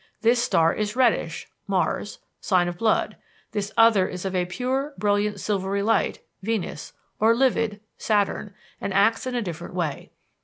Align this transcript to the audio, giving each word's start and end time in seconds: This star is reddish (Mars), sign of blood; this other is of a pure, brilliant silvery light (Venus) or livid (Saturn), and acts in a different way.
This 0.21 0.41
star 0.41 0.73
is 0.73 0.95
reddish 0.95 1.47
(Mars), 1.67 2.17
sign 2.39 2.67
of 2.67 2.79
blood; 2.79 3.17
this 3.51 3.71
other 3.77 4.07
is 4.07 4.25
of 4.25 4.35
a 4.35 4.45
pure, 4.47 4.95
brilliant 4.97 5.39
silvery 5.39 5.83
light 5.83 6.21
(Venus) 6.41 6.93
or 7.19 7.35
livid 7.35 7.81
(Saturn), 7.99 8.51
and 8.81 8.95
acts 8.95 9.27
in 9.27 9.35
a 9.35 9.43
different 9.43 9.75
way. 9.75 10.09